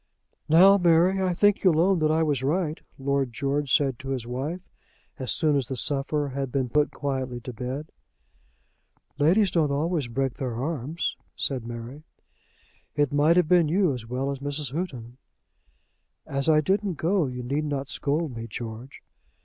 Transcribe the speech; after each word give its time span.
"Now, 0.49 0.79
Mary, 0.79 1.21
I 1.21 1.35
think 1.35 1.63
you'll 1.63 1.79
own 1.79 1.99
that 1.99 2.09
I 2.09 2.23
was 2.23 2.41
right," 2.41 2.81
Lord 2.97 3.31
George 3.31 3.71
said 3.71 3.99
to 3.99 4.09
his 4.09 4.25
wife, 4.25 4.67
as 5.19 5.31
soon 5.31 5.55
as 5.55 5.67
the 5.67 5.75
sufferer 5.77 6.29
had 6.29 6.51
been 6.51 6.69
put 6.69 6.89
quietly 6.89 7.39
to 7.41 7.53
bed. 7.53 7.91
"Ladies 9.19 9.51
don't 9.51 9.69
always 9.69 10.07
break 10.07 10.33
their 10.37 10.55
arms," 10.55 11.15
said 11.35 11.67
Mary. 11.67 12.01
"It 12.95 13.13
might 13.13 13.37
have 13.37 13.47
been 13.47 13.67
you 13.69 13.93
as 13.93 14.07
well 14.07 14.31
as 14.31 14.39
Mrs. 14.39 14.71
Houghton." 14.73 15.17
"As 16.25 16.49
I 16.49 16.61
didn't 16.61 16.95
go, 16.95 17.27
you 17.27 17.43
need 17.43 17.65
not 17.65 17.87
scold 17.87 18.35
me, 18.35 18.47
George." 18.47 19.03